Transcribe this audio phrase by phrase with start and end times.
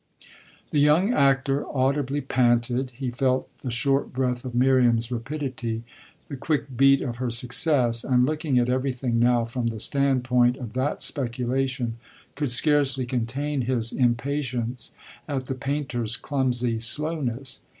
[0.71, 5.83] The young actor audibly panted; he felt the short breath of Miriam's rapidity,
[6.27, 10.73] the quick beat of her success, and, looking at everything now from the standpoint of
[10.73, 11.97] that speculation,
[12.33, 14.95] could scarcely contain his impatience
[15.27, 17.59] at the painter's clumsy slowness.